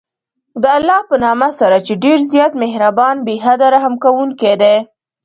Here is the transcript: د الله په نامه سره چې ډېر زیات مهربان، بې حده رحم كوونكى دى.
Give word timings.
د 0.61 0.63
الله 0.77 0.99
په 1.09 1.15
نامه 1.25 1.49
سره 1.59 1.77
چې 1.85 1.93
ډېر 2.03 2.19
زیات 2.33 2.53
مهربان، 2.63 3.15
بې 3.25 3.35
حده 3.43 3.67
رحم 3.75 3.93
كوونكى 4.03 4.53
دى. 4.61 4.77